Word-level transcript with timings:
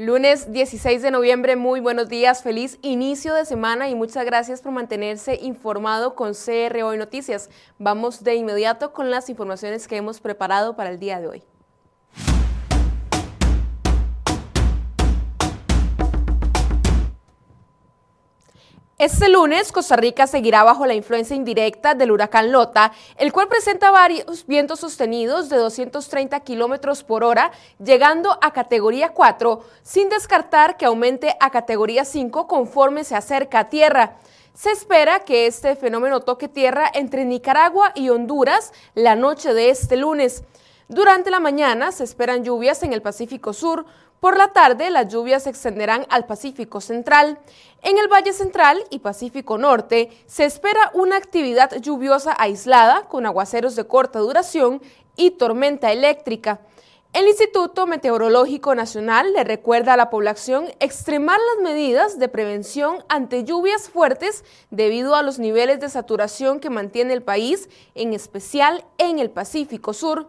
Lunes 0.00 0.50
16 0.50 1.02
de 1.02 1.10
noviembre, 1.10 1.56
muy 1.56 1.78
buenos 1.80 2.08
días, 2.08 2.42
feliz 2.42 2.78
inicio 2.80 3.34
de 3.34 3.44
semana 3.44 3.90
y 3.90 3.94
muchas 3.94 4.24
gracias 4.24 4.62
por 4.62 4.72
mantenerse 4.72 5.38
informado 5.42 6.14
con 6.14 6.32
CR 6.32 6.82
Hoy 6.82 6.96
Noticias. 6.96 7.50
Vamos 7.78 8.24
de 8.24 8.34
inmediato 8.34 8.94
con 8.94 9.10
las 9.10 9.28
informaciones 9.28 9.86
que 9.88 9.98
hemos 9.98 10.22
preparado 10.22 10.74
para 10.74 10.88
el 10.88 10.98
día 10.98 11.20
de 11.20 11.28
hoy. 11.28 11.42
Este 19.00 19.30
lunes, 19.30 19.72
Costa 19.72 19.96
Rica 19.96 20.26
seguirá 20.26 20.62
bajo 20.62 20.84
la 20.84 20.92
influencia 20.92 21.34
indirecta 21.34 21.94
del 21.94 22.10
huracán 22.10 22.52
Lota, 22.52 22.92
el 23.16 23.32
cual 23.32 23.48
presenta 23.48 23.90
varios 23.90 24.46
vientos 24.46 24.80
sostenidos 24.80 25.48
de 25.48 25.56
230 25.56 26.38
kilómetros 26.40 27.02
por 27.02 27.24
hora, 27.24 27.50
llegando 27.82 28.38
a 28.42 28.52
categoría 28.52 29.14
4, 29.14 29.64
sin 29.82 30.10
descartar 30.10 30.76
que 30.76 30.84
aumente 30.84 31.34
a 31.40 31.48
categoría 31.48 32.04
5 32.04 32.46
conforme 32.46 33.04
se 33.04 33.16
acerca 33.16 33.60
a 33.60 33.68
tierra. 33.70 34.18
Se 34.52 34.70
espera 34.70 35.20
que 35.20 35.46
este 35.46 35.76
fenómeno 35.76 36.20
toque 36.20 36.48
tierra 36.48 36.84
entre 36.92 37.24
Nicaragua 37.24 37.92
y 37.94 38.10
Honduras 38.10 38.74
la 38.94 39.16
noche 39.16 39.54
de 39.54 39.70
este 39.70 39.96
lunes. 39.96 40.44
Durante 40.88 41.30
la 41.30 41.40
mañana 41.40 41.92
se 41.92 42.04
esperan 42.04 42.44
lluvias 42.44 42.82
en 42.82 42.92
el 42.92 43.00
Pacífico 43.00 43.54
Sur, 43.54 43.86
por 44.20 44.36
la 44.36 44.52
tarde, 44.52 44.90
las 44.90 45.08
lluvias 45.08 45.44
se 45.44 45.50
extenderán 45.50 46.06
al 46.10 46.26
Pacífico 46.26 46.82
Central. 46.82 47.38
En 47.82 47.96
el 47.96 48.08
Valle 48.08 48.34
Central 48.34 48.84
y 48.90 48.98
Pacífico 48.98 49.56
Norte 49.56 50.10
se 50.26 50.44
espera 50.44 50.90
una 50.92 51.16
actividad 51.16 51.74
lluviosa 51.80 52.36
aislada 52.38 53.08
con 53.08 53.24
aguaceros 53.24 53.76
de 53.76 53.86
corta 53.86 54.18
duración 54.18 54.82
y 55.16 55.30
tormenta 55.32 55.90
eléctrica. 55.90 56.60
El 57.12 57.26
Instituto 57.26 57.86
Meteorológico 57.86 58.74
Nacional 58.74 59.32
le 59.32 59.42
recuerda 59.42 59.94
a 59.94 59.96
la 59.96 60.10
población 60.10 60.66
extremar 60.78 61.38
las 61.54 61.64
medidas 61.64 62.20
de 62.20 62.28
prevención 62.28 63.02
ante 63.08 63.42
lluvias 63.42 63.88
fuertes 63.88 64.44
debido 64.70 65.16
a 65.16 65.22
los 65.24 65.40
niveles 65.40 65.80
de 65.80 65.88
saturación 65.88 66.60
que 66.60 66.70
mantiene 66.70 67.14
el 67.14 67.22
país, 67.22 67.68
en 67.96 68.12
especial 68.12 68.84
en 68.98 69.18
el 69.18 69.30
Pacífico 69.30 69.92
Sur. 69.92 70.28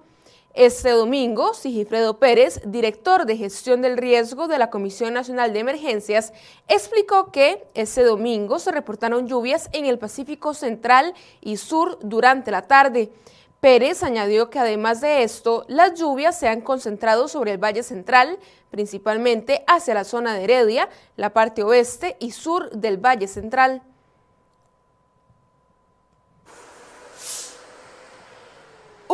Este 0.53 0.89
domingo, 0.89 1.53
Sigifredo 1.53 2.19
Pérez, 2.19 2.59
director 2.65 3.25
de 3.25 3.37
gestión 3.37 3.81
del 3.81 3.95
riesgo 3.95 4.49
de 4.49 4.57
la 4.57 4.69
Comisión 4.69 5.13
Nacional 5.13 5.53
de 5.53 5.59
Emergencias, 5.59 6.33
explicó 6.67 7.31
que 7.31 7.65
este 7.73 8.03
domingo 8.03 8.59
se 8.59 8.73
reportaron 8.73 9.29
lluvias 9.29 9.69
en 9.71 9.85
el 9.85 9.97
Pacífico 9.97 10.53
Central 10.53 11.13
y 11.39 11.55
Sur 11.55 11.99
durante 12.01 12.51
la 12.51 12.63
tarde. 12.63 13.13
Pérez 13.61 14.03
añadió 14.03 14.49
que 14.49 14.59
además 14.59 14.99
de 14.99 15.23
esto, 15.23 15.63
las 15.69 15.97
lluvias 15.97 16.37
se 16.37 16.49
han 16.49 16.59
concentrado 16.59 17.29
sobre 17.29 17.51
el 17.53 17.63
Valle 17.63 17.83
Central, 17.83 18.37
principalmente 18.71 19.63
hacia 19.67 19.93
la 19.93 20.03
zona 20.03 20.33
de 20.33 20.43
Heredia, 20.43 20.89
la 21.15 21.31
parte 21.31 21.63
oeste 21.63 22.17
y 22.19 22.31
sur 22.31 22.71
del 22.71 22.97
Valle 22.97 23.27
Central. 23.27 23.83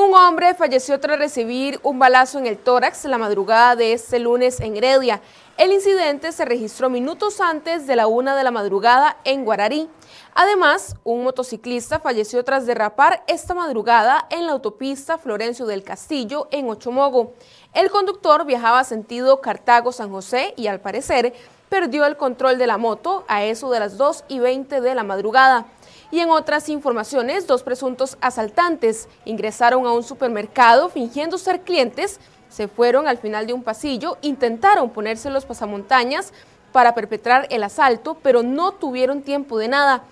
Un 0.07 0.13
hombre 0.13 0.53
falleció 0.53 1.01
tras 1.01 1.19
recibir 1.19 1.81
un 1.83 1.99
balazo 1.99 2.39
en 2.39 2.47
el 2.47 2.57
tórax 2.57 3.03
la 3.03 3.17
madrugada 3.17 3.75
de 3.75 3.91
este 3.91 4.19
lunes 4.19 4.61
en 4.61 4.77
Heredia. 4.77 5.21
El 5.57 5.73
incidente 5.73 6.31
se 6.31 6.45
registró 6.45 6.89
minutos 6.89 7.41
antes 7.41 7.87
de 7.87 7.97
la 7.97 8.07
una 8.07 8.33
de 8.37 8.45
la 8.45 8.51
madrugada 8.51 9.17
en 9.25 9.43
Guararí. 9.43 9.89
Además, 10.33 10.95
un 11.03 11.25
motociclista 11.25 11.99
falleció 11.99 12.45
tras 12.45 12.65
derrapar 12.65 13.25
esta 13.27 13.53
madrugada 13.53 14.25
en 14.29 14.45
la 14.45 14.53
autopista 14.53 15.17
Florencio 15.17 15.65
del 15.65 15.83
Castillo 15.83 16.47
en 16.51 16.69
Ochomogo. 16.69 17.33
El 17.73 17.91
conductor 17.91 18.45
viajaba 18.45 18.85
sentido 18.85 19.41
Cartago-San 19.41 20.09
José 20.09 20.53
y 20.55 20.67
al 20.67 20.79
parecer 20.79 21.33
perdió 21.67 22.05
el 22.05 22.15
control 22.15 22.57
de 22.57 22.67
la 22.67 22.77
moto 22.77 23.25
a 23.27 23.43
eso 23.43 23.69
de 23.71 23.81
las 23.81 23.97
2 23.97 24.23
y 24.29 24.39
20 24.39 24.79
de 24.79 24.95
la 24.95 25.03
madrugada. 25.03 25.65
Y 26.11 26.19
en 26.19 26.29
otras 26.29 26.69
informaciones, 26.69 27.47
dos 27.47 27.63
presuntos 27.63 28.17
asaltantes 28.21 29.09
ingresaron 29.25 29.85
a 29.85 29.91
un 29.91 30.03
supermercado 30.03 30.89
fingiendo 30.89 31.37
ser 31.37 31.61
clientes, 31.61 32.19
se 32.49 32.67
fueron 32.67 33.07
al 33.07 33.17
final 33.17 33.45
de 33.45 33.53
un 33.53 33.63
pasillo, 33.63 34.17
intentaron 34.21 34.89
ponerse 34.89 35.29
los 35.29 35.45
pasamontañas 35.45 36.31
para 36.71 36.95
perpetrar 36.95 37.47
el 37.49 37.63
asalto, 37.63 38.17
pero 38.23 38.41
no 38.41 38.71
tuvieron 38.71 39.21
tiempo 39.21 39.57
de 39.57 39.67
nada. 39.67 40.03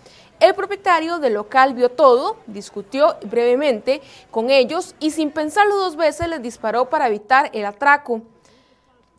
El 0.42 0.54
propietario 0.54 1.20
del 1.20 1.34
local 1.34 1.74
vio 1.74 1.90
todo, 1.90 2.38
discutió 2.46 3.16
brevemente 3.24 4.02
con 4.32 4.50
ellos 4.50 4.94
y 5.00 5.12
sin 5.12 5.32
pensarlo 5.32 5.78
dos 5.78 5.96
veces 5.96 6.28
les 6.28 6.42
disparó 6.42 6.90
para 6.90 7.08
evitar 7.08 7.50
el 7.54 7.66
atraco. 7.66 8.22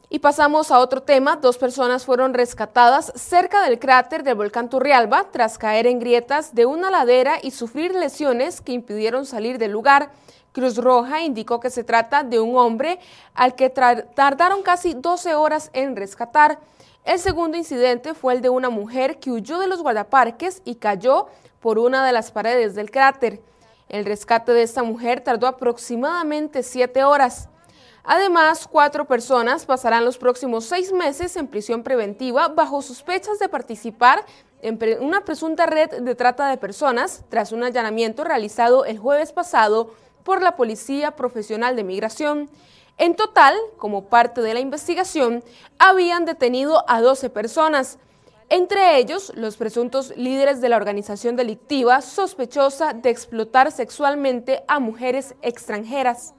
Y 0.08 0.20
pasamos 0.20 0.70
a 0.70 0.78
otro 0.78 1.02
tema. 1.02 1.36
Dos 1.36 1.58
personas 1.58 2.04
fueron 2.04 2.32
rescatadas 2.32 3.12
cerca 3.16 3.62
del 3.64 3.80
cráter 3.80 4.22
del 4.22 4.36
volcán 4.36 4.70
Turrialba 4.70 5.32
tras 5.32 5.58
caer 5.58 5.88
en 5.88 5.98
grietas 5.98 6.54
de 6.54 6.64
una 6.64 6.92
ladera 6.92 7.38
y 7.42 7.50
sufrir 7.50 7.92
lesiones 7.92 8.60
que 8.60 8.70
impidieron 8.72 9.26
salir 9.26 9.58
del 9.58 9.72
lugar. 9.72 10.12
Cruz 10.52 10.76
Roja 10.76 11.22
indicó 11.22 11.58
que 11.58 11.70
se 11.70 11.82
trata 11.82 12.22
de 12.22 12.38
un 12.38 12.56
hombre 12.56 13.00
al 13.34 13.56
que 13.56 13.68
tardaron 13.68 14.62
casi 14.62 14.94
12 14.94 15.34
horas 15.34 15.70
en 15.72 15.96
rescatar. 15.96 16.60
El 17.04 17.18
segundo 17.18 17.56
incidente 17.56 18.14
fue 18.14 18.34
el 18.34 18.42
de 18.42 18.48
una 18.48 18.70
mujer 18.70 19.18
que 19.18 19.32
huyó 19.32 19.58
de 19.58 19.66
los 19.66 19.82
guardaparques 19.82 20.62
y 20.64 20.76
cayó 20.76 21.26
por 21.60 21.80
una 21.80 22.06
de 22.06 22.12
las 22.12 22.30
paredes 22.30 22.76
del 22.76 22.92
cráter. 22.92 23.40
El 23.88 24.04
rescate 24.04 24.52
de 24.52 24.62
esta 24.62 24.84
mujer 24.84 25.20
tardó 25.20 25.48
aproximadamente 25.48 26.62
7 26.62 27.02
horas. 27.02 27.48
Además, 28.08 28.68
cuatro 28.70 29.04
personas 29.04 29.66
pasarán 29.66 30.04
los 30.04 30.16
próximos 30.16 30.64
seis 30.64 30.92
meses 30.92 31.36
en 31.36 31.48
prisión 31.48 31.82
preventiva 31.82 32.46
bajo 32.46 32.80
sospechas 32.80 33.40
de 33.40 33.48
participar 33.48 34.24
en 34.62 34.78
una 35.00 35.24
presunta 35.24 35.66
red 35.66 35.90
de 35.90 36.14
trata 36.14 36.48
de 36.48 36.56
personas 36.56 37.24
tras 37.28 37.50
un 37.50 37.64
allanamiento 37.64 38.22
realizado 38.22 38.84
el 38.84 39.00
jueves 39.00 39.32
pasado 39.32 39.92
por 40.22 40.40
la 40.40 40.54
Policía 40.54 41.16
Profesional 41.16 41.74
de 41.74 41.82
Migración. 41.82 42.48
En 42.96 43.16
total, 43.16 43.56
como 43.76 44.04
parte 44.04 44.40
de 44.40 44.54
la 44.54 44.60
investigación, 44.60 45.42
habían 45.80 46.26
detenido 46.26 46.84
a 46.88 47.00
12 47.00 47.28
personas, 47.30 47.98
entre 48.50 48.98
ellos 48.98 49.32
los 49.34 49.56
presuntos 49.56 50.16
líderes 50.16 50.60
de 50.60 50.68
la 50.68 50.76
organización 50.76 51.34
delictiva 51.34 52.00
sospechosa 52.02 52.92
de 52.92 53.10
explotar 53.10 53.72
sexualmente 53.72 54.62
a 54.68 54.78
mujeres 54.78 55.34
extranjeras. 55.42 56.35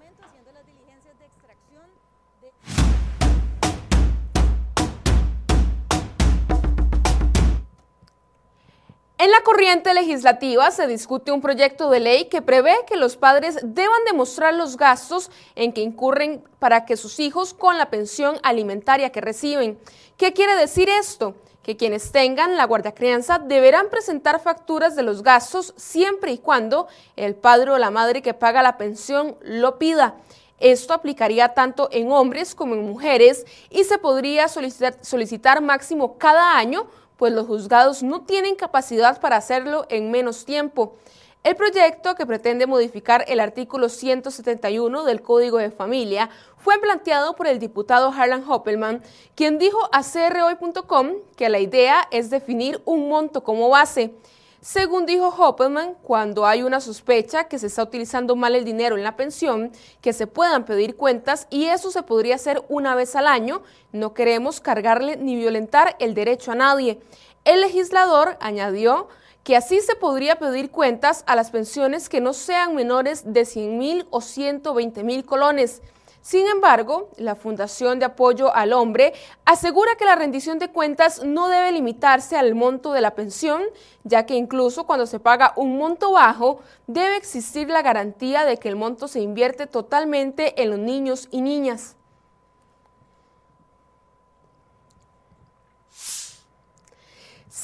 En 9.19 9.31
la 9.31 9.41
corriente 9.41 9.95
legislativa 9.95 10.69
se 10.69 10.86
discute 10.86 11.31
un 11.31 11.41
proyecto 11.41 11.89
de 11.89 12.00
ley 12.00 12.25
que 12.25 12.44
prevé 12.44 12.75
que 12.86 12.97
los 12.97 13.18
padres 13.18 13.57
deban 13.63 14.03
demostrar 14.06 14.53
los 14.53 14.77
gastos 14.77 15.31
en 15.56 15.74
que 15.74 15.81
incurren 15.81 16.44
para 16.59 16.86
que 16.86 16.97
sus 16.97 17.19
hijos 17.19 17.56
con 17.56 17.80
la 17.80 17.89
pensión 17.89 18.38
alimentaria 18.44 19.12
que 19.12 19.19
reciben. 19.19 19.80
¿Qué 20.18 20.33
quiere 20.33 20.56
decir 20.56 20.88
esto? 20.88 21.33
Que 21.63 21.75
quienes 21.75 22.12
tengan 22.12 22.57
la 22.57 22.65
guardia 22.65 22.94
crianza 22.94 23.39
deberán 23.39 23.89
presentar 23.89 24.39
facturas 24.39 24.95
de 24.95 25.01
los 25.01 25.24
gastos 25.24 25.74
siempre 25.77 26.31
y 26.31 26.38
cuando 26.38 26.88
el 27.15 27.33
padre 27.33 27.71
o 27.71 27.80
la 27.80 27.89
madre 27.89 28.21
que 28.21 28.36
paga 28.36 28.62
la 28.62 28.77
pensión 28.77 29.36
lo 29.41 29.80
pida. 29.80 30.18
Esto 30.59 30.94
aplicaría 30.94 31.56
tanto 31.56 31.89
en 31.91 32.12
hombres 32.12 32.53
como 32.53 32.75
en 32.75 32.83
mujeres 32.83 33.47
y 33.71 33.83
se 33.83 33.97
podría 33.97 34.47
solicitar, 34.47 34.95
solicitar 35.01 35.62
máximo 35.62 36.19
cada 36.19 36.56
año 36.56 36.88
pues 37.17 37.33
los 37.33 37.47
juzgados 37.47 38.03
no 38.03 38.21
tienen 38.21 38.55
capacidad 38.55 39.19
para 39.19 39.35
hacerlo 39.37 39.85
en 39.89 40.11
menos 40.11 40.45
tiempo. 40.45 40.95
El 41.43 41.55
proyecto, 41.55 42.15
que 42.15 42.25
pretende 42.25 42.67
modificar 42.67 43.23
el 43.27 43.39
artículo 43.39 43.89
171 43.89 45.05
del 45.05 45.21
Código 45.21 45.57
de 45.57 45.71
Familia, 45.71 46.29
fue 46.57 46.77
planteado 46.79 47.35
por 47.35 47.47
el 47.47 47.59
diputado 47.59 48.11
Harlan 48.11 48.43
Hoppelman, 48.49 49.01
quien 49.33 49.57
dijo 49.57 49.79
a 49.93 50.01
crhoy.com 50.03 51.11
que 51.37 51.49
la 51.49 51.59
idea 51.59 52.07
es 52.11 52.29
definir 52.29 52.81
un 52.83 53.07
monto 53.07 53.43
como 53.43 53.69
base. 53.69 54.13
Según 54.62 55.06
dijo 55.06 55.27
Hoppelman, 55.27 55.94
cuando 56.01 56.48
hay 56.48 56.63
una 56.63 56.81
sospecha 56.81 57.44
que 57.44 57.59
se 57.59 57.68
está 57.68 57.83
utilizando 57.83 58.36
mal 58.36 58.56
el 58.56 58.65
dinero 58.65 58.98
en 58.98 59.04
la 59.04 59.15
pensión, 59.15 59.71
que 60.01 60.13
se 60.13 60.25
puedan 60.25 60.65
pedir 60.65 60.95
cuentas 60.95 61.45
y 61.51 61.65
eso 61.65 61.92
se 61.92 62.01
podría 62.01 62.36
hacer 62.36 62.63
una 62.68 62.95
vez 62.95 63.15
al 63.15 63.27
año, 63.27 63.62
no 63.92 64.15
queremos 64.15 64.59
cargarle 64.59 65.15
ni 65.15 65.36
violentar 65.36 65.95
el 66.00 66.15
derecho 66.15 66.51
a 66.51 66.56
nadie. 66.56 67.00
El 67.45 67.62
legislador 67.62 68.36
añadió 68.42 69.09
que 69.44 69.56
así 69.56 69.80
se 69.80 69.95
podría 69.95 70.39
pedir 70.39 70.71
cuentas 70.71 71.24
a 71.27 71.36
las 71.36 71.51
pensiones 71.51 72.10
que 72.10 72.19
no 72.19 72.33
sean 72.33 72.75
menores 72.75 73.31
de 73.31 73.45
100 73.45 73.77
mil 73.77 74.07
o 74.10 74.21
120 74.21 75.03
mil 75.03 75.24
colones. 75.24 75.83
Sin 76.27 76.45
embargo, 76.45 77.09
la 77.15 77.35
Fundación 77.35 78.00
de 78.00 78.06
Apoyo 78.06 78.53
al 78.53 78.74
Hombre 78.74 79.13
asegura 79.45 79.95
que 79.95 80.03
la 80.03 80.18
rendición 80.18 80.59
de 80.59 80.68
cuentas 80.68 81.24
no 81.24 81.47
debe 81.47 81.71
limitarse 81.71 82.35
al 82.35 82.53
monto 82.53 82.91
de 82.91 83.00
la 83.00 83.15
pensión, 83.15 83.62
ya 84.03 84.25
que 84.25 84.35
incluso 84.35 84.85
cuando 84.85 85.06
se 85.06 85.21
paga 85.21 85.53
un 85.56 85.77
monto 85.77 86.12
bajo, 86.12 86.59
debe 86.85 87.15
existir 87.15 87.69
la 87.69 87.81
garantía 87.81 88.44
de 88.44 88.57
que 88.57 88.68
el 88.68 88.75
monto 88.75 89.07
se 89.07 89.21
invierte 89.21 89.68
totalmente 89.68 90.62
en 90.62 90.71
los 90.71 90.79
niños 90.79 91.29
y 91.31 91.39
niñas. 91.39 91.96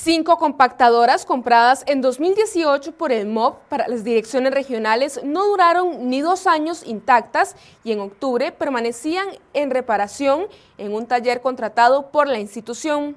Cinco 0.04 0.38
compactadoras 0.38 1.26
compradas 1.26 1.86
en 1.88 2.02
2018 2.02 2.92
por 2.92 3.14
el 3.14 3.26
MOB 3.26 3.56
para 3.70 3.88
las 3.88 4.04
direcciones 4.04 4.54
regionales 4.54 5.22
no 5.24 5.46
duraron 5.46 6.10
ni 6.10 6.20
dos 6.20 6.46
años 6.46 6.84
intactas 6.86 7.56
y 7.86 7.94
en 7.94 8.02
octubre 8.02 8.52
permanecían 8.52 9.26
en 9.54 9.72
reparación 9.72 10.48
en 10.78 10.94
un 10.94 11.06
taller 11.06 11.40
contratado 11.40 12.12
por 12.12 12.28
la 12.28 12.42
institución. 12.42 13.16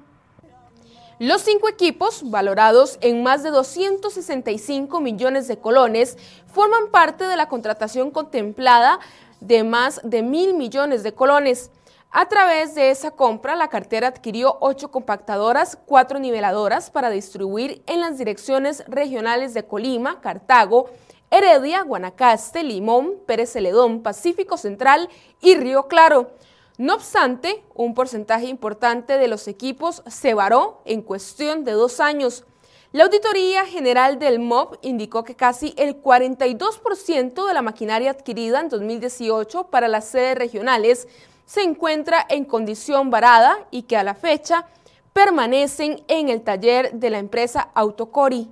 Los 1.19 1.41
cinco 1.41 1.67
equipos, 1.67 2.31
valorados 2.31 2.99
en 3.01 3.21
más 3.21 3.43
de 3.43 3.49
265 3.49 5.01
millones 5.01 5.49
de 5.49 5.57
colones, 5.57 6.17
forman 6.53 6.89
parte 6.89 7.25
de 7.25 7.35
la 7.35 7.49
contratación 7.49 8.11
contemplada 8.11 9.01
de 9.41 9.65
más 9.65 9.99
de 10.05 10.23
mil 10.23 10.53
millones 10.53 11.03
de 11.03 11.13
colones. 11.13 11.69
A 12.09 12.29
través 12.29 12.73
de 12.73 12.89
esa 12.89 13.11
compra, 13.11 13.55
la 13.55 13.67
cartera 13.67 14.07
adquirió 14.07 14.57
ocho 14.61 14.89
compactadoras, 14.91 15.77
cuatro 15.85 16.19
niveladoras 16.19 16.89
para 16.89 17.09
distribuir 17.09 17.83
en 17.85 17.99
las 17.99 18.17
direcciones 18.17 18.83
regionales 18.87 19.53
de 19.53 19.65
Colima, 19.65 20.21
Cartago, 20.21 20.89
Heredia, 21.29 21.83
Guanacaste, 21.83 22.63
Limón, 22.63 23.15
Pérez 23.25 23.51
Celedón, 23.51 24.01
Pacífico 24.01 24.55
Central 24.55 25.09
y 25.41 25.55
Río 25.55 25.87
Claro. 25.87 26.31
No 26.77 26.95
obstante, 26.95 27.63
un 27.75 27.93
porcentaje 27.93 28.45
importante 28.45 29.17
de 29.17 29.27
los 29.27 29.47
equipos 29.49 30.01
se 30.07 30.33
varó 30.33 30.81
en 30.85 31.01
cuestión 31.01 31.65
de 31.65 31.73
dos 31.73 31.99
años. 31.99 32.45
La 32.93 33.03
Auditoría 33.03 33.65
General 33.65 34.17
del 34.17 34.39
MOB 34.39 34.77
indicó 34.81 35.25
que 35.25 35.35
casi 35.35 35.73
el 35.75 36.01
42% 36.01 37.45
de 37.45 37.53
la 37.53 37.61
maquinaria 37.61 38.11
adquirida 38.11 38.61
en 38.61 38.69
2018 38.69 39.65
para 39.65 39.89
las 39.89 40.05
sedes 40.05 40.37
regionales 40.37 41.07
se 41.47 41.63
encuentra 41.63 42.23
en 42.29 42.45
condición 42.45 43.09
varada 43.09 43.65
y 43.71 43.83
que 43.83 43.97
a 43.97 44.03
la 44.03 44.13
fecha 44.13 44.67
permanecen 45.13 46.03
en 46.07 46.29
el 46.29 46.43
taller 46.43 46.91
de 46.93 47.09
la 47.09 47.17
empresa 47.17 47.71
Autocori. 47.73 48.51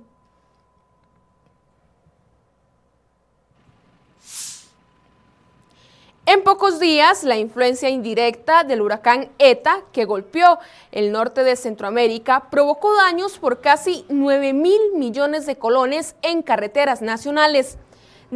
En 6.28 6.42
pocos 6.42 6.80
días, 6.80 7.22
la 7.22 7.36
influencia 7.36 7.88
indirecta 7.88 8.64
del 8.64 8.80
huracán 8.80 9.30
ETA, 9.38 9.82
que 9.92 10.06
golpeó 10.06 10.58
el 10.90 11.12
norte 11.12 11.44
de 11.44 11.54
Centroamérica, 11.54 12.50
provocó 12.50 12.96
daños 12.96 13.38
por 13.38 13.60
casi 13.60 14.04
9 14.08 14.52
mil 14.52 14.80
millones 14.94 15.46
de 15.46 15.56
colones 15.56 16.16
en 16.22 16.42
carreteras 16.42 17.00
nacionales. 17.00 17.78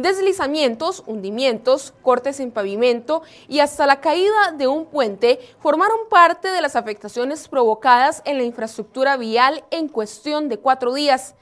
Deslizamientos, 0.01 1.03
hundimientos, 1.05 1.93
cortes 2.01 2.39
en 2.39 2.49
pavimento 2.49 3.21
y 3.47 3.59
hasta 3.59 3.85
la 3.85 4.01
caída 4.01 4.51
de 4.57 4.67
un 4.67 4.85
puente 4.85 5.39
formaron 5.59 6.09
parte 6.09 6.47
de 6.47 6.59
las 6.59 6.75
afectaciones 6.75 7.47
provocadas 7.47 8.23
en 8.25 8.37
la 8.37 8.43
infraestructura 8.43 9.15
vial 9.17 9.63
en 9.69 9.89
cuestión 9.89 10.49
de 10.49 10.57
cuatro 10.57 10.95
días. 10.95 11.35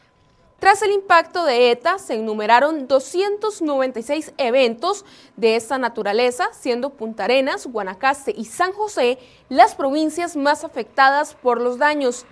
Tras 0.59 0.81
el 0.81 0.91
impacto 0.91 1.45
de 1.45 1.71
ETA, 1.71 1.99
se 1.99 2.15
enumeraron 2.15 2.89
296 2.89 4.33
eventos 4.37 5.05
de 5.37 5.55
esta 5.55 5.77
naturaleza, 5.77 6.49
siendo 6.51 6.89
Punta 6.89 7.23
Arenas, 7.23 7.65
Guanacaste 7.65 8.33
y 8.35 8.43
San 8.43 8.73
José 8.73 9.19
las 9.47 9.73
provincias 9.73 10.35
más 10.35 10.65
afectadas 10.65 11.33
por 11.33 11.61
los 11.61 11.77
daños. 11.77 12.25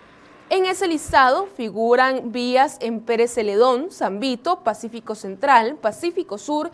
En 0.49 0.65
ese 0.65 0.87
listado 0.87 1.45
figuran 1.57 2.31
vías 2.31 2.77
en 2.79 3.01
Pérez 3.01 3.33
Celedón, 3.33 3.91
San 3.91 4.21
Vito, 4.21 4.63
Pacífico 4.63 5.13
Central, 5.13 5.75
Pacífico 5.75 6.37
Sur 6.37 6.71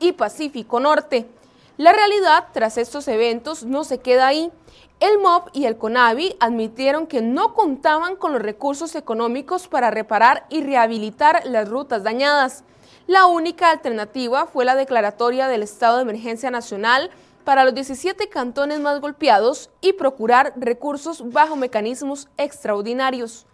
y 0.00 0.10
Pacífico 0.10 0.80
Norte. 0.80 1.28
La 1.76 1.92
realidad 1.92 2.48
tras 2.52 2.78
estos 2.78 3.06
eventos 3.06 3.62
no 3.62 3.84
se 3.84 3.98
queda 3.98 4.26
ahí. 4.26 4.50
El 4.98 5.20
MOB 5.20 5.50
y 5.52 5.66
el 5.66 5.78
CONAVI 5.78 6.34
admitieron 6.40 7.06
que 7.06 7.22
no 7.22 7.54
contaban 7.54 8.16
con 8.16 8.32
los 8.32 8.42
recursos 8.42 8.96
económicos 8.96 9.68
para 9.68 9.92
reparar 9.92 10.44
y 10.50 10.60
rehabilitar 10.60 11.46
las 11.46 11.68
rutas 11.68 12.02
dañadas. 12.02 12.64
La 13.06 13.26
única 13.26 13.70
alternativa 13.70 14.46
fue 14.46 14.64
la 14.64 14.74
declaratoria 14.74 15.46
del 15.46 15.62
estado 15.62 15.96
de 15.98 16.02
emergencia 16.02 16.50
nacional 16.50 17.10
para 17.42 17.64
los 17.64 17.74
17 17.74 18.28
cantones 18.28 18.80
más 18.80 19.00
golpeados 19.00 19.70
y 19.80 19.92
procurar 19.92 20.52
recursos 20.56 21.32
bajo 21.32 21.56
mecanismos 21.56 22.28
extraordinarios. 22.36 23.46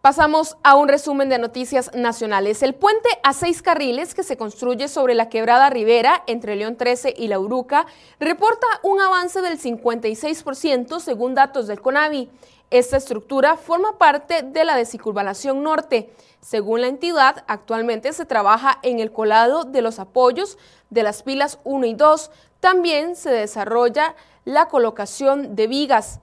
Pasamos 0.00 0.56
a 0.62 0.76
un 0.76 0.88
resumen 0.88 1.28
de 1.28 1.36
noticias 1.36 1.90
nacionales. 1.94 2.62
El 2.62 2.74
puente 2.74 3.10
a 3.22 3.34
seis 3.34 3.60
carriles 3.60 4.14
que 4.14 4.22
se 4.22 4.38
construye 4.38 4.88
sobre 4.88 5.14
la 5.14 5.28
quebrada 5.28 5.68
Rivera 5.68 6.24
entre 6.26 6.56
León 6.56 6.76
13 6.78 7.12
y 7.18 7.28
La 7.28 7.38
Uruca 7.38 7.84
reporta 8.18 8.66
un 8.82 8.98
avance 8.98 9.42
del 9.42 9.60
56% 9.60 11.00
según 11.00 11.34
datos 11.34 11.66
del 11.66 11.82
CONAVI. 11.82 12.30
Esta 12.70 12.96
estructura 12.96 13.56
forma 13.56 13.98
parte 13.98 14.42
de 14.42 14.64
la 14.64 14.76
descircunvalación 14.76 15.64
norte. 15.64 16.12
Según 16.40 16.82
la 16.82 16.86
entidad, 16.86 17.44
actualmente 17.48 18.12
se 18.12 18.24
trabaja 18.24 18.78
en 18.82 19.00
el 19.00 19.10
colado 19.10 19.64
de 19.64 19.82
los 19.82 19.98
apoyos 19.98 20.56
de 20.88 21.02
las 21.02 21.24
pilas 21.24 21.58
1 21.64 21.86
y 21.86 21.94
2. 21.94 22.30
También 22.60 23.16
se 23.16 23.30
desarrolla 23.30 24.14
la 24.44 24.68
colocación 24.68 25.56
de 25.56 25.66
vigas. 25.66 26.20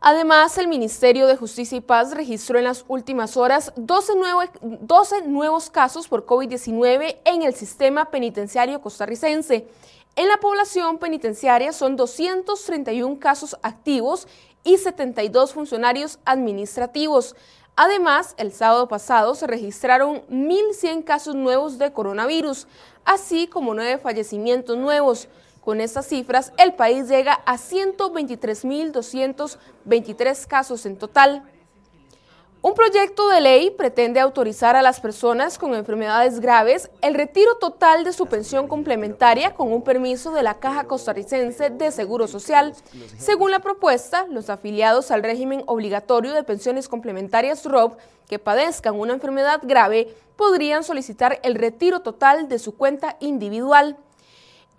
Además, 0.00 0.58
el 0.58 0.66
Ministerio 0.66 1.28
de 1.28 1.36
Justicia 1.36 1.78
y 1.78 1.80
Paz 1.80 2.12
registró 2.12 2.58
en 2.58 2.64
las 2.64 2.84
últimas 2.88 3.36
horas 3.36 3.72
12, 3.76 4.14
12 4.62 5.22
nuevos 5.22 5.70
casos 5.70 6.08
por 6.08 6.26
COVID-19 6.26 7.18
en 7.24 7.42
el 7.42 7.54
sistema 7.54 8.10
penitenciario 8.10 8.80
costarricense. 8.80 9.68
En 10.14 10.26
la 10.26 10.38
población 10.38 10.98
penitenciaria 10.98 11.72
son 11.72 11.94
231 11.94 13.20
casos 13.20 13.56
activos 13.62 14.26
y 14.68 14.76
72 14.76 15.54
funcionarios 15.54 16.18
administrativos. 16.26 17.34
Además, 17.74 18.34
el 18.36 18.52
sábado 18.52 18.86
pasado 18.86 19.34
se 19.34 19.46
registraron 19.46 20.20
1.100 20.28 21.04
casos 21.04 21.34
nuevos 21.34 21.78
de 21.78 21.90
coronavirus, 21.90 22.66
así 23.06 23.46
como 23.46 23.72
nueve 23.72 23.96
fallecimientos 23.96 24.76
nuevos. 24.76 25.28
Con 25.62 25.80
estas 25.80 26.06
cifras, 26.06 26.52
el 26.58 26.74
país 26.74 27.08
llega 27.08 27.40
a 27.46 27.56
123.223 27.56 30.46
casos 30.46 30.84
en 30.84 30.98
total. 30.98 31.50
Un 32.60 32.74
proyecto 32.74 33.28
de 33.28 33.40
ley 33.40 33.70
pretende 33.70 34.18
autorizar 34.18 34.74
a 34.74 34.82
las 34.82 34.98
personas 34.98 35.58
con 35.58 35.74
enfermedades 35.74 36.40
graves 36.40 36.90
el 37.02 37.14
retiro 37.14 37.54
total 37.58 38.02
de 38.02 38.12
su 38.12 38.26
pensión 38.26 38.66
complementaria 38.66 39.54
con 39.54 39.72
un 39.72 39.82
permiso 39.82 40.32
de 40.32 40.42
la 40.42 40.54
Caja 40.54 40.84
Costarricense 40.84 41.70
de 41.70 41.92
Seguro 41.92 42.26
Social. 42.26 42.74
Según 43.16 43.52
la 43.52 43.60
propuesta, 43.60 44.26
los 44.28 44.50
afiliados 44.50 45.12
al 45.12 45.22
régimen 45.22 45.62
obligatorio 45.66 46.32
de 46.32 46.42
pensiones 46.42 46.88
complementarias 46.88 47.64
ROB 47.64 47.96
que 48.28 48.40
padezcan 48.40 48.98
una 48.98 49.14
enfermedad 49.14 49.60
grave 49.62 50.12
podrían 50.34 50.82
solicitar 50.82 51.38
el 51.44 51.54
retiro 51.54 52.00
total 52.00 52.48
de 52.48 52.58
su 52.58 52.76
cuenta 52.76 53.16
individual. 53.20 53.96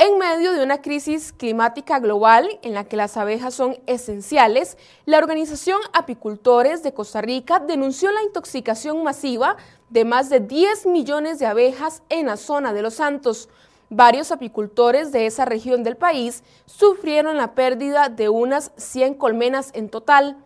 En 0.01 0.17
medio 0.17 0.53
de 0.53 0.63
una 0.63 0.81
crisis 0.81 1.33
climática 1.33 1.99
global 1.99 2.47
en 2.61 2.73
la 2.73 2.85
que 2.85 2.95
las 2.95 3.17
abejas 3.17 3.53
son 3.53 3.77
esenciales, 3.85 4.77
la 5.03 5.17
organización 5.17 5.77
Apicultores 5.91 6.83
de 6.83 6.93
Costa 6.93 7.19
Rica 7.19 7.59
denunció 7.59 8.09
la 8.13 8.23
intoxicación 8.23 9.03
masiva 9.03 9.57
de 9.89 10.05
más 10.05 10.29
de 10.29 10.39
10 10.39 10.85
millones 10.85 11.37
de 11.37 11.47
abejas 11.47 12.01
en 12.07 12.27
la 12.27 12.37
zona 12.37 12.71
de 12.71 12.81
Los 12.81 12.93
Santos. 12.93 13.49
Varios 13.89 14.31
apicultores 14.31 15.11
de 15.11 15.25
esa 15.25 15.43
región 15.43 15.83
del 15.83 15.97
país 15.97 16.43
sufrieron 16.65 17.35
la 17.35 17.53
pérdida 17.53 18.07
de 18.07 18.29
unas 18.29 18.71
100 18.77 19.15
colmenas 19.15 19.71
en 19.73 19.89
total. 19.89 20.37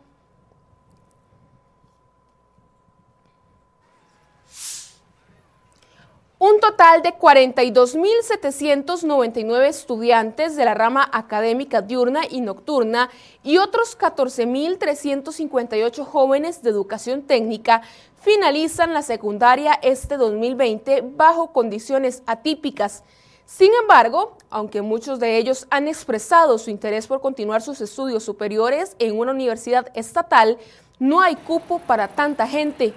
Un 6.44 6.60
total 6.60 7.02
de 7.02 7.14
42.799 7.14 9.66
estudiantes 9.66 10.58
de 10.58 10.66
la 10.66 10.74
rama 10.74 11.10
académica 11.14 11.82
diurna 11.82 12.24
y 12.30 12.42
nocturna 12.42 13.10
y 13.46 13.60
otros 13.60 13.98
14.358 13.98 16.04
jóvenes 16.04 16.62
de 16.62 16.70
educación 16.70 17.22
técnica 17.22 17.82
finalizan 18.22 18.94
la 18.94 19.04
secundaria 19.04 19.80
este 19.82 20.18
2020 20.18 21.06
bajo 21.16 21.54
condiciones 21.54 22.24
atípicas. 22.26 23.06
Sin 23.46 23.72
embargo, 23.82 24.36
aunque 24.50 24.82
muchos 24.82 25.22
de 25.22 25.38
ellos 25.38 25.66
han 25.70 25.88
expresado 25.88 26.58
su 26.58 26.72
interés 26.72 27.08
por 27.08 27.22
continuar 27.22 27.62
sus 27.62 27.80
estudios 27.80 28.26
superiores 28.26 28.98
en 29.00 29.18
una 29.18 29.32
universidad 29.32 29.94
estatal, 29.96 30.58
no 31.00 31.22
hay 31.22 31.38
cupo 31.38 31.80
para 31.80 32.10
tanta 32.10 32.48
gente. 32.48 32.94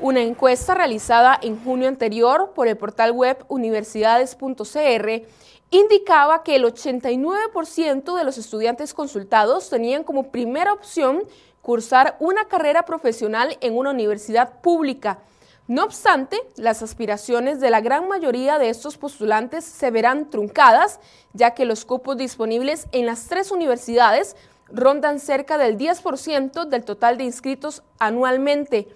Una 0.00 0.20
encuesta 0.20 0.74
realizada 0.74 1.36
en 1.42 1.62
junio 1.62 1.88
anterior 1.88 2.52
por 2.54 2.68
el 2.68 2.76
portal 2.76 3.10
web 3.10 3.44
universidades.cr 3.48 5.26
indicaba 5.70 6.44
que 6.44 6.54
el 6.54 6.64
89% 6.64 8.16
de 8.16 8.24
los 8.24 8.38
estudiantes 8.38 8.94
consultados 8.94 9.68
tenían 9.68 10.04
como 10.04 10.30
primera 10.30 10.72
opción 10.72 11.24
cursar 11.62 12.16
una 12.20 12.44
carrera 12.44 12.84
profesional 12.84 13.58
en 13.60 13.76
una 13.76 13.90
universidad 13.90 14.60
pública. 14.60 15.18
No 15.66 15.82
obstante, 15.82 16.38
las 16.54 16.80
aspiraciones 16.80 17.58
de 17.58 17.70
la 17.70 17.80
gran 17.80 18.06
mayoría 18.06 18.58
de 18.58 18.68
estos 18.68 18.96
postulantes 18.98 19.64
se 19.64 19.90
verán 19.90 20.30
truncadas, 20.30 21.00
ya 21.32 21.54
que 21.54 21.64
los 21.64 21.84
cupos 21.84 22.16
disponibles 22.16 22.86
en 22.92 23.04
las 23.04 23.26
tres 23.26 23.50
universidades 23.50 24.36
rondan 24.68 25.18
cerca 25.18 25.58
del 25.58 25.76
10% 25.76 26.66
del 26.66 26.84
total 26.84 27.18
de 27.18 27.24
inscritos 27.24 27.82
anualmente. 27.98 28.86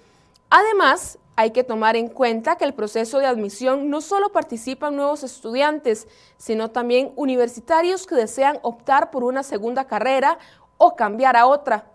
Además, 0.55 1.19
hay 1.35 1.53
que 1.53 1.65
tomar 1.65 1.97
en 1.97 2.09
cuenta 2.09 2.57
que 2.57 2.67
el 2.67 2.75
proceso 2.75 3.19
de 3.19 3.25
admisión 3.25 3.89
no 3.89 4.03
solo 4.03 4.33
participan 4.33 4.97
nuevos 4.97 5.23
estudiantes, 5.23 6.07
sino 6.37 6.71
también 6.71 7.15
universitarios 7.17 8.07
que 8.07 8.17
desean 8.17 8.59
optar 8.61 9.11
por 9.11 9.25
una 9.25 9.45
segunda 9.45 9.87
carrera 9.87 10.37
o 10.77 10.95
cambiar 10.95 11.39
a 11.39 11.47
otra. 11.47 11.92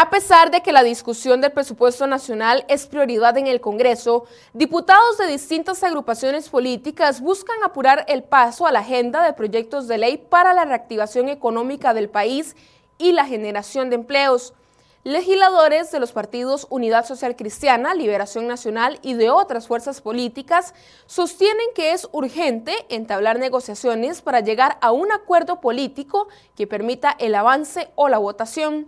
A 0.00 0.10
pesar 0.10 0.52
de 0.52 0.60
que 0.60 0.70
la 0.70 0.84
discusión 0.84 1.40
del 1.40 1.50
presupuesto 1.50 2.06
nacional 2.06 2.64
es 2.68 2.86
prioridad 2.86 3.36
en 3.36 3.48
el 3.48 3.60
Congreso, 3.60 4.26
diputados 4.52 5.18
de 5.18 5.26
distintas 5.26 5.82
agrupaciones 5.82 6.48
políticas 6.50 7.20
buscan 7.20 7.56
apurar 7.64 8.04
el 8.06 8.22
paso 8.22 8.68
a 8.68 8.70
la 8.70 8.78
agenda 8.78 9.24
de 9.24 9.32
proyectos 9.32 9.88
de 9.88 9.98
ley 9.98 10.16
para 10.16 10.54
la 10.54 10.64
reactivación 10.64 11.28
económica 11.28 11.94
del 11.94 12.08
país 12.08 12.54
y 12.96 13.10
la 13.10 13.26
generación 13.26 13.90
de 13.90 13.96
empleos. 13.96 14.54
Legisladores 15.02 15.90
de 15.90 15.98
los 15.98 16.12
partidos 16.12 16.68
Unidad 16.70 17.04
Social 17.04 17.34
Cristiana, 17.34 17.92
Liberación 17.92 18.46
Nacional 18.46 19.00
y 19.02 19.14
de 19.14 19.30
otras 19.30 19.66
fuerzas 19.66 20.00
políticas 20.00 20.74
sostienen 21.06 21.66
que 21.74 21.90
es 21.90 22.08
urgente 22.12 22.72
entablar 22.88 23.40
negociaciones 23.40 24.22
para 24.22 24.38
llegar 24.38 24.78
a 24.80 24.92
un 24.92 25.10
acuerdo 25.10 25.60
político 25.60 26.28
que 26.54 26.68
permita 26.68 27.16
el 27.18 27.34
avance 27.34 27.90
o 27.96 28.08
la 28.08 28.18
votación. 28.18 28.86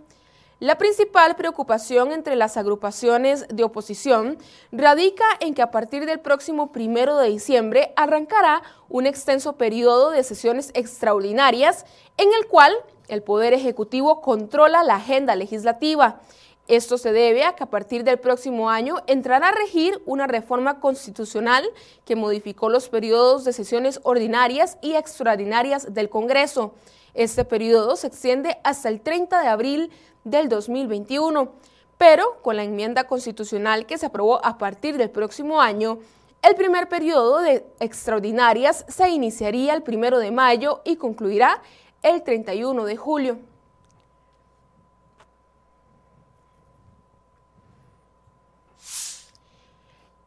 La 0.61 0.77
principal 0.77 1.35
preocupación 1.35 2.11
entre 2.11 2.35
las 2.35 2.55
agrupaciones 2.55 3.47
de 3.49 3.63
oposición 3.63 4.37
radica 4.71 5.25
en 5.39 5.55
que 5.55 5.63
a 5.63 5.71
partir 5.71 6.05
del 6.05 6.19
próximo 6.19 6.71
primero 6.71 7.17
de 7.17 7.29
diciembre 7.29 7.93
arrancará 7.95 8.61
un 8.87 9.07
extenso 9.07 9.53
periodo 9.53 10.11
de 10.11 10.21
sesiones 10.21 10.69
extraordinarias 10.75 11.87
en 12.17 12.29
el 12.39 12.45
cual 12.45 12.75
el 13.07 13.23
Poder 13.23 13.55
Ejecutivo 13.55 14.21
controla 14.21 14.83
la 14.83 14.97
agenda 14.97 15.35
legislativa. 15.35 16.21
Esto 16.67 16.99
se 16.99 17.11
debe 17.11 17.43
a 17.43 17.55
que 17.55 17.63
a 17.63 17.71
partir 17.71 18.03
del 18.03 18.19
próximo 18.19 18.69
año 18.69 18.97
entrará 19.07 19.47
a 19.47 19.55
regir 19.55 19.99
una 20.05 20.27
reforma 20.27 20.79
constitucional 20.79 21.67
que 22.05 22.15
modificó 22.15 22.69
los 22.69 22.87
periodos 22.87 23.45
de 23.45 23.53
sesiones 23.53 23.99
ordinarias 24.03 24.77
y 24.83 24.93
extraordinarias 24.93 25.91
del 25.91 26.09
Congreso. 26.09 26.75
Este 27.13 27.43
periodo 27.43 27.95
se 27.97 28.07
extiende 28.07 28.59
hasta 28.63 28.87
el 28.87 29.01
30 29.01 29.41
de 29.41 29.47
abril 29.47 29.91
del 30.23 30.49
2021, 30.49 31.51
pero 31.97 32.41
con 32.41 32.55
la 32.55 32.63
enmienda 32.63 33.05
constitucional 33.05 33.85
que 33.85 33.97
se 33.97 34.07
aprobó 34.07 34.43
a 34.45 34.57
partir 34.57 34.97
del 34.97 35.09
próximo 35.09 35.61
año, 35.61 35.99
el 36.41 36.55
primer 36.55 36.89
periodo 36.89 37.39
de 37.41 37.65
extraordinarias 37.79 38.85
se 38.87 39.09
iniciaría 39.09 39.73
el 39.75 39.83
1 39.87 40.17
de 40.17 40.31
mayo 40.31 40.81
y 40.83 40.95
concluirá 40.95 41.61
el 42.01 42.23
31 42.23 42.85
de 42.85 42.97
julio. 42.97 43.50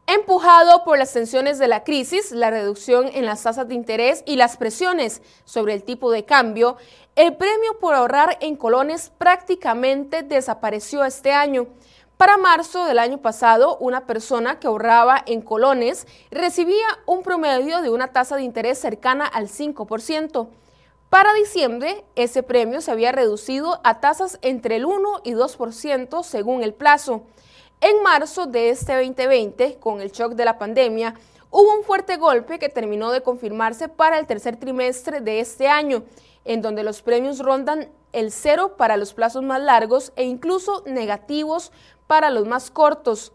Empujado 0.07 0.83
por 0.83 0.99
las 0.99 1.13
tensiones 1.13 1.57
de 1.57 1.67
la 1.67 1.83
crisis, 1.83 2.31
la 2.31 2.51
reducción 2.51 3.09
en 3.11 3.25
las 3.25 3.41
tasas 3.41 3.67
de 3.67 3.73
interés 3.73 4.21
y 4.27 4.35
las 4.35 4.55
presiones 4.55 5.23
sobre 5.45 5.73
el 5.73 5.83
tipo 5.83 6.11
de 6.11 6.25
cambio, 6.25 6.77
el 7.15 7.35
premio 7.35 7.79
por 7.79 7.95
ahorrar 7.95 8.37
en 8.39 8.55
colones 8.55 9.11
prácticamente 9.17 10.21
desapareció 10.21 11.03
este 11.05 11.33
año. 11.33 11.65
Para 12.17 12.37
marzo 12.37 12.85
del 12.85 12.99
año 12.99 13.17
pasado, 13.17 13.77
una 13.77 14.05
persona 14.05 14.59
que 14.59 14.67
ahorraba 14.67 15.23
en 15.25 15.41
colones 15.41 16.05
recibía 16.29 16.85
un 17.07 17.23
promedio 17.23 17.81
de 17.81 17.89
una 17.89 18.09
tasa 18.13 18.35
de 18.35 18.43
interés 18.43 18.77
cercana 18.77 19.25
al 19.25 19.47
5%. 19.47 20.47
Para 21.09 21.33
diciembre, 21.33 22.05
ese 22.15 22.43
premio 22.43 22.79
se 22.81 22.91
había 22.91 23.11
reducido 23.11 23.81
a 23.83 24.01
tasas 24.01 24.37
entre 24.43 24.75
el 24.75 24.85
1 24.85 25.21
y 25.23 25.31
2% 25.31 26.21
según 26.21 26.61
el 26.61 26.75
plazo. 26.75 27.23
En 27.87 28.01
marzo 28.01 28.47
de 28.47 28.71
este 28.71 28.95
2020, 28.95 29.75
con 29.75 30.01
el 30.01 30.11
shock 30.11 30.33
de 30.33 30.43
la 30.43 30.57
pandemia, 30.57 31.13
hubo 31.51 31.71
un 31.71 31.83
fuerte 31.83 32.17
golpe 32.17 32.57
que 32.57 32.67
terminó 32.67 33.11
de 33.11 33.21
confirmarse 33.21 33.89
para 33.89 34.17
el 34.17 34.25
tercer 34.25 34.57
trimestre 34.57 35.21
de 35.21 35.39
este 35.39 35.67
año, 35.67 36.01
en 36.45 36.63
donde 36.63 36.81
los 36.81 37.03
premios 37.03 37.37
rondan 37.37 37.91
el 38.11 38.31
cero 38.31 38.75
para 38.75 38.97
los 38.97 39.13
plazos 39.13 39.43
más 39.43 39.61
largos 39.61 40.13
e 40.15 40.23
incluso 40.23 40.81
negativos 40.87 41.71
para 42.07 42.31
los 42.31 42.47
más 42.47 42.71
cortos. 42.71 43.33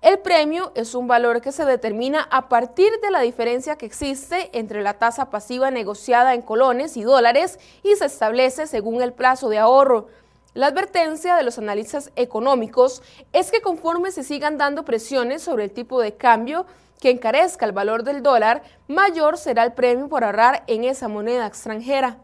El 0.00 0.20
premio 0.20 0.70
es 0.76 0.94
un 0.94 1.08
valor 1.08 1.40
que 1.40 1.50
se 1.50 1.64
determina 1.64 2.28
a 2.30 2.48
partir 2.48 2.92
de 3.02 3.10
la 3.10 3.22
diferencia 3.22 3.74
que 3.74 3.86
existe 3.86 4.56
entre 4.56 4.80
la 4.82 4.94
tasa 4.94 5.28
pasiva 5.28 5.72
negociada 5.72 6.34
en 6.34 6.42
colones 6.42 6.96
y 6.96 7.02
dólares 7.02 7.58
y 7.82 7.96
se 7.96 8.04
establece 8.04 8.68
según 8.68 9.02
el 9.02 9.12
plazo 9.12 9.48
de 9.48 9.58
ahorro. 9.58 10.06
La 10.54 10.68
advertencia 10.68 11.36
de 11.36 11.42
los 11.42 11.58
analistas 11.58 12.10
económicos 12.16 13.02
es 13.32 13.50
que 13.50 13.60
conforme 13.60 14.10
se 14.10 14.24
sigan 14.24 14.56
dando 14.56 14.84
presiones 14.84 15.42
sobre 15.42 15.64
el 15.64 15.72
tipo 15.72 16.00
de 16.00 16.16
cambio 16.16 16.64
que 17.00 17.10
encarezca 17.10 17.66
el 17.66 17.72
valor 17.72 18.02
del 18.02 18.22
dólar, 18.22 18.62
mayor 18.88 19.36
será 19.36 19.64
el 19.64 19.74
premio 19.74 20.08
por 20.08 20.24
ahorrar 20.24 20.64
en 20.66 20.84
esa 20.84 21.06
moneda 21.06 21.46
extranjera. 21.46 22.18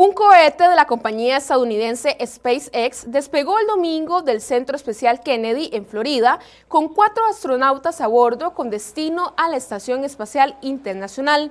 Un 0.00 0.12
cohete 0.12 0.68
de 0.68 0.76
la 0.76 0.86
compañía 0.86 1.38
estadounidense 1.38 2.16
SpaceX 2.24 3.10
despegó 3.10 3.58
el 3.58 3.66
domingo 3.66 4.22
del 4.22 4.40
Centro 4.40 4.76
Especial 4.76 5.18
Kennedy 5.18 5.70
en 5.72 5.84
Florida 5.86 6.38
con 6.68 6.94
cuatro 6.94 7.26
astronautas 7.26 8.00
a 8.00 8.06
bordo 8.06 8.54
con 8.54 8.70
destino 8.70 9.34
a 9.36 9.48
la 9.48 9.56
Estación 9.56 10.04
Espacial 10.04 10.56
Internacional. 10.60 11.50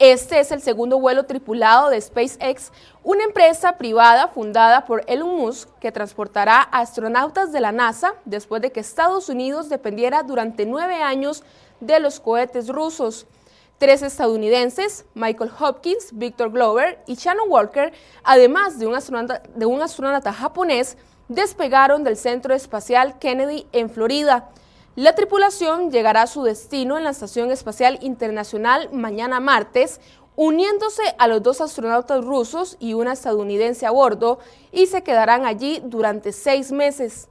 Este 0.00 0.40
es 0.40 0.50
el 0.50 0.62
segundo 0.62 0.98
vuelo 0.98 1.26
tripulado 1.26 1.88
de 1.88 2.00
SpaceX, 2.00 2.72
una 3.04 3.22
empresa 3.22 3.78
privada 3.78 4.26
fundada 4.26 4.84
por 4.84 5.04
Elon 5.06 5.36
Musk 5.36 5.68
que 5.78 5.92
transportará 5.92 6.68
a 6.72 6.80
astronautas 6.80 7.52
de 7.52 7.60
la 7.60 7.70
NASA 7.70 8.14
después 8.24 8.62
de 8.62 8.72
que 8.72 8.80
Estados 8.80 9.28
Unidos 9.28 9.68
dependiera 9.68 10.24
durante 10.24 10.66
nueve 10.66 10.96
años 10.96 11.44
de 11.78 12.00
los 12.00 12.18
cohetes 12.18 12.66
rusos. 12.66 13.28
Tres 13.78 14.00
estadounidenses, 14.00 15.04
Michael 15.12 15.50
Hopkins, 15.60 16.08
Victor 16.12 16.50
Glover 16.50 16.98
y 17.06 17.16
Shannon 17.16 17.50
Walker, 17.50 17.92
además 18.24 18.78
de 18.78 18.86
un 18.86 19.82
astronauta, 19.82 20.32
japonés, 20.32 20.96
despegaron 21.28 22.02
del 22.02 22.16
Centro 22.16 22.54
Espacial 22.54 23.18
Kennedy 23.18 23.66
en 23.72 23.90
Florida. 23.90 24.48
La 24.94 25.14
tripulación 25.14 25.90
llegará 25.90 26.22
a 26.22 26.26
su 26.26 26.42
destino 26.42 26.96
en 26.96 27.04
la 27.04 27.10
Estación 27.10 27.50
Espacial 27.50 27.98
Internacional 28.00 28.88
mañana 28.92 29.40
martes, 29.40 30.00
uniéndose 30.36 31.02
a 31.18 31.28
los 31.28 31.42
dos 31.42 31.60
astronautas 31.60 32.24
rusos 32.24 32.78
y 32.80 32.94
una 32.94 33.12
estadounidense 33.12 33.84
a 33.84 33.90
bordo, 33.90 34.38
y 34.72 34.86
se 34.86 35.02
quedarán 35.02 35.44
allí 35.44 35.82
durante 35.84 36.32
seis 36.32 36.72
meses. 36.72 37.28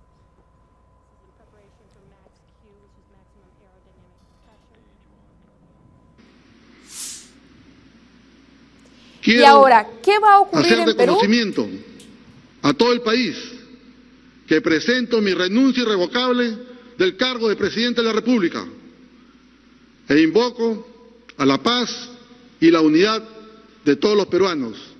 Y 9.25 9.43
ahora, 9.43 9.87
¿qué 10.03 10.19
va 10.19 10.35
a 10.35 10.39
ocurrir 10.39 10.73
hacer 10.73 10.85
de 10.85 10.95
conocimiento 10.95 11.67
a 12.61 12.73
todo 12.73 12.93
el 12.93 13.01
país 13.01 13.35
que 14.47 14.61
presento 14.61 15.21
mi 15.21 15.33
renuncia 15.33 15.83
irrevocable 15.83 16.55
del 16.97 17.17
cargo 17.17 17.49
de 17.49 17.55
presidente 17.55 18.01
de 18.01 18.07
la 18.07 18.13
República 18.13 18.65
e 20.07 20.21
invoco 20.21 20.87
a 21.37 21.45
la 21.45 21.61
paz 21.61 22.09
y 22.59 22.69
la 22.69 22.81
unidad 22.81 23.23
de 23.83 23.95
todos 23.95 24.15
los 24.15 24.27
peruanos. 24.27 24.94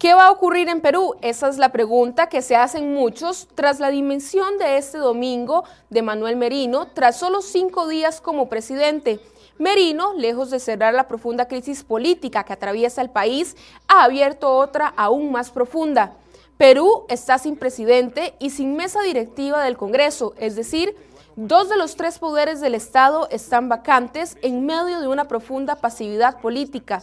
¿Qué 0.00 0.14
va 0.14 0.28
a 0.28 0.30
ocurrir 0.30 0.70
en 0.70 0.80
Perú? 0.80 1.14
Esa 1.20 1.50
es 1.50 1.58
la 1.58 1.72
pregunta 1.72 2.30
que 2.30 2.40
se 2.40 2.56
hacen 2.56 2.94
muchos 2.94 3.48
tras 3.54 3.80
la 3.80 3.90
dimensión 3.90 4.56
de 4.56 4.78
este 4.78 4.96
domingo 4.96 5.64
de 5.90 6.00
Manuel 6.00 6.36
Merino, 6.36 6.86
tras 6.86 7.18
solo 7.18 7.42
cinco 7.42 7.86
días 7.86 8.22
como 8.22 8.48
presidente. 8.48 9.20
Merino, 9.58 10.14
lejos 10.14 10.48
de 10.48 10.58
cerrar 10.58 10.94
la 10.94 11.06
profunda 11.06 11.48
crisis 11.48 11.84
política 11.84 12.44
que 12.44 12.54
atraviesa 12.54 13.02
el 13.02 13.10
país, 13.10 13.58
ha 13.88 14.04
abierto 14.04 14.56
otra 14.56 14.86
aún 14.96 15.32
más 15.32 15.50
profunda. 15.50 16.14
Perú 16.56 17.04
está 17.10 17.36
sin 17.36 17.56
presidente 17.56 18.34
y 18.38 18.48
sin 18.48 18.76
mesa 18.76 19.02
directiva 19.02 19.62
del 19.62 19.76
Congreso, 19.76 20.32
es 20.38 20.56
decir, 20.56 20.96
dos 21.36 21.68
de 21.68 21.76
los 21.76 21.96
tres 21.96 22.18
poderes 22.18 22.62
del 22.62 22.74
Estado 22.74 23.28
están 23.30 23.68
vacantes 23.68 24.38
en 24.40 24.64
medio 24.64 25.02
de 25.02 25.08
una 25.08 25.28
profunda 25.28 25.76
pasividad 25.76 26.40
política. 26.40 27.02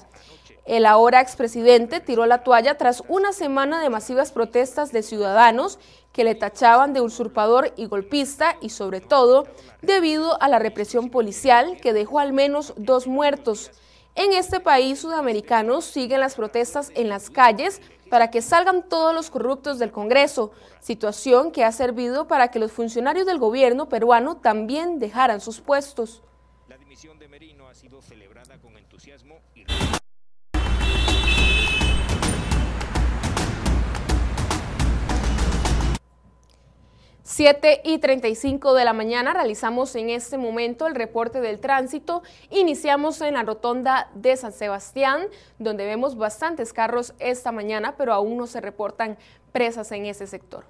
El 0.68 0.86
ahora 0.86 1.22
expresidente 1.22 2.02
tiró 2.02 2.26
la 2.26 2.44
toalla 2.44 2.76
tras 2.78 3.02
una 3.08 3.32
semana 3.32 3.82
de 3.82 3.90
masivas 3.90 4.34
protestas 4.34 4.92
de 4.92 5.02
ciudadanos 5.02 5.80
que 6.12 6.26
le 6.26 6.36
tachaban 6.36 6.92
de 6.92 7.00
usurpador 7.00 7.74
y 7.78 7.86
golpista 7.86 8.58
y 8.60 8.68
sobre 8.68 9.00
todo 9.00 9.48
debido 9.82 10.42
a 10.42 10.50
la 10.50 10.60
represión 10.60 11.10
policial 11.10 11.78
que 11.82 11.94
dejó 11.94 12.20
al 12.20 12.34
menos 12.34 12.74
dos 12.76 13.08
muertos. 13.08 13.72
En 14.16 14.34
este 14.34 14.60
país 14.60 15.00
sudamericano 15.00 15.80
siguen 15.80 16.20
las 16.20 16.36
protestas 16.36 16.92
en 16.96 17.08
las 17.08 17.30
calles 17.30 17.82
para 18.10 18.30
que 18.30 18.42
salgan 18.42 18.90
todos 18.90 19.14
los 19.14 19.30
corruptos 19.30 19.80
del 19.80 19.94
Congreso, 19.94 20.52
situación 20.82 21.54
que 21.54 21.64
ha 21.64 21.72
servido 21.72 22.28
para 22.28 22.50
que 22.50 22.60
los 22.60 22.74
funcionarios 22.74 23.26
del 23.26 23.40
gobierno 23.40 23.88
peruano 23.88 24.36
también 24.36 25.00
dejaran 25.00 25.40
sus 25.40 25.62
puestos. 25.62 26.24
La 26.68 26.78
dimisión 26.78 27.18
de 27.20 27.30
Merino 27.30 27.70
ha 27.70 27.74
sido 27.74 28.02
celebrada 28.02 28.60
con 28.60 28.78
entusiasmo 28.78 29.40
y 29.56 29.64
7 37.30 37.82
y 37.84 37.98
35 37.98 38.74
de 38.74 38.86
la 38.86 38.94
mañana 38.94 39.34
realizamos 39.34 39.94
en 39.98 40.10
este 40.10 40.38
momento 40.38 40.88
el 40.88 40.96
reporte 40.96 41.42
del 41.42 41.60
tránsito. 41.60 42.24
Iniciamos 42.52 43.20
en 43.20 43.34
la 43.34 43.44
rotonda 43.44 44.10
de 44.16 44.38
San 44.38 44.54
Sebastián, 44.54 45.28
donde 45.60 45.86
vemos 45.86 46.16
bastantes 46.16 46.72
carros 46.72 47.14
esta 47.20 47.52
mañana, 47.52 47.96
pero 47.98 48.14
aún 48.14 48.38
no 48.38 48.48
se 48.48 48.62
reportan 48.62 49.18
presas 49.52 49.92
en 49.92 50.06
ese 50.06 50.26
sector. 50.26 50.64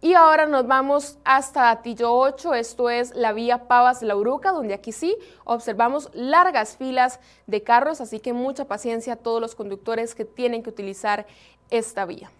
Y 0.00 0.14
ahora 0.14 0.46
nos 0.46 0.66
vamos 0.66 1.18
hasta 1.24 1.70
Atillo 1.70 2.12
8, 2.12 2.54
esto 2.54 2.90
es 2.90 3.14
la 3.14 3.32
vía 3.32 3.68
Pavas-La 3.68 4.16
Uruca, 4.16 4.50
donde 4.50 4.74
aquí 4.74 4.90
sí 4.90 5.16
observamos 5.44 6.10
largas 6.12 6.76
filas 6.76 7.20
de 7.46 7.62
carros, 7.62 8.00
así 8.00 8.18
que 8.18 8.32
mucha 8.32 8.64
paciencia 8.64 9.12
a 9.12 9.16
todos 9.16 9.40
los 9.40 9.54
conductores 9.54 10.16
que 10.16 10.24
tienen 10.24 10.64
que 10.64 10.70
utilizar 10.70 11.24
esta 11.70 12.04
vía. 12.04 12.32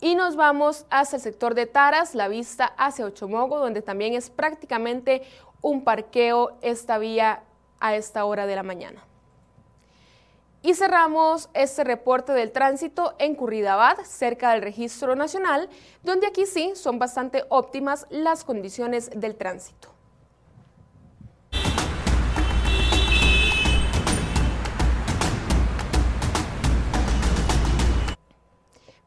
Y 0.00 0.14
nos 0.14 0.36
vamos 0.36 0.86
hacia 0.90 1.16
el 1.16 1.22
sector 1.22 1.54
de 1.54 1.66
Taras, 1.66 2.14
la 2.14 2.28
vista 2.28 2.66
hacia 2.76 3.04
Ochomogo, 3.04 3.58
donde 3.58 3.82
también 3.82 4.14
es 4.14 4.30
prácticamente 4.30 5.22
un 5.60 5.82
parqueo 5.82 6.56
esta 6.62 6.98
vía 6.98 7.42
a 7.80 7.96
esta 7.96 8.24
hora 8.24 8.46
de 8.46 8.54
la 8.54 8.62
mañana. 8.62 9.02
Y 10.62 10.74
cerramos 10.74 11.48
este 11.54 11.84
reporte 11.84 12.32
del 12.32 12.52
tránsito 12.52 13.14
en 13.18 13.34
Curridabad, 13.34 13.98
cerca 14.04 14.52
del 14.52 14.62
registro 14.62 15.14
nacional, 15.14 15.68
donde 16.02 16.26
aquí 16.26 16.46
sí 16.46 16.72
son 16.74 16.98
bastante 16.98 17.44
óptimas 17.48 18.06
las 18.10 18.44
condiciones 18.44 19.10
del 19.14 19.36
tránsito. 19.36 19.97